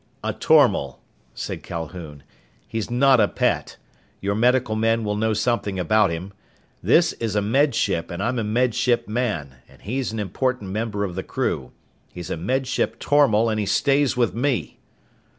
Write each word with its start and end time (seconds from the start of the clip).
"A 0.23 0.33
tormal" 0.33 0.99
said 1.35 1.61
Calhoun. 1.61 2.23
"He's 2.67 2.89
not 2.89 3.19
a 3.19 3.27
pet. 3.27 3.77
Your 4.19 4.33
medical 4.33 4.75
men 4.75 5.03
will 5.03 5.15
know 5.15 5.33
something 5.33 5.77
about 5.77 6.09
him. 6.09 6.33
This 6.81 7.13
is 7.19 7.35
a 7.35 7.41
Med 7.43 7.75
Ship 7.75 8.09
and 8.09 8.19
I'm 8.23 8.39
a 8.39 8.43
Med 8.43 8.73
Ship 8.73 9.07
man, 9.07 9.57
and 9.69 9.79
he's 9.83 10.11
an 10.11 10.17
important 10.19 10.71
member 10.71 11.03
of 11.03 11.13
the 11.13 11.21
crew. 11.21 11.71
He's 12.11 12.31
a 12.31 12.35
Med 12.37 12.65
Ship 12.65 12.99
tormal 12.99 13.47
and 13.47 13.59
he 13.59 13.67
stays 13.67 14.17
with 14.17 14.33
me!" 14.33 14.79